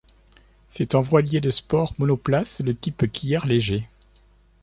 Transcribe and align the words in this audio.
C'est 0.67 0.95
un 0.95 1.01
voilier 1.01 1.41
de 1.41 1.51
sport 1.51 1.93
monoplace 1.99 2.63
de 2.63 2.71
type 2.71 3.05
quillard 3.11 3.45
léger. 3.45 3.87